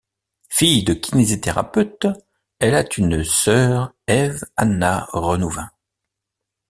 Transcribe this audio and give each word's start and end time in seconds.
Fille 0.49 0.83
de 0.83 0.95
kinésithérapeutes, 0.95 2.07
elle 2.57 2.73
a 2.73 2.83
une 2.97 3.23
sœur 3.23 3.93
Ève-Anna 4.07 5.07
Renouvin. 5.13 5.69